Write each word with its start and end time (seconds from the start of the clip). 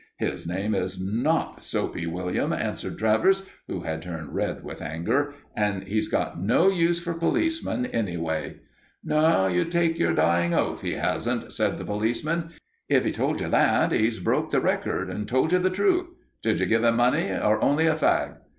"His 0.17 0.47
name 0.47 0.73
is 0.73 0.99
not 0.99 1.61
Soapy 1.61 2.07
William," 2.07 2.51
answered 2.51 2.97
Travers, 2.97 3.43
who 3.67 3.81
had 3.81 4.01
turned 4.01 4.33
red 4.33 4.63
with 4.63 4.81
anger, 4.81 5.35
"and 5.55 5.83
he's 5.83 6.07
got 6.07 6.41
no 6.41 6.69
use 6.69 6.99
for 6.99 7.13
policemen, 7.13 7.85
anyway." 7.85 8.61
"No, 9.03 9.45
you 9.45 9.63
take 9.63 9.99
your 9.99 10.15
dying 10.15 10.55
oath 10.55 10.81
he 10.81 10.93
hasn't," 10.93 11.53
said 11.53 11.77
the 11.77 11.85
policeman. 11.85 12.49
"If 12.89 13.05
he 13.05 13.11
told 13.11 13.41
you 13.41 13.47
that, 13.49 13.91
he's 13.91 14.17
broke 14.19 14.49
the 14.49 14.59
record 14.59 15.11
and 15.11 15.27
told 15.27 15.51
you 15.51 15.59
the 15.59 15.69
truth. 15.69 16.07
Did 16.41 16.59
you 16.59 16.65
give 16.65 16.83
him 16.83 16.95
money, 16.95 17.29
or 17.33 17.63
only 17.63 17.85
a 17.85 17.93
fag? 17.93 18.37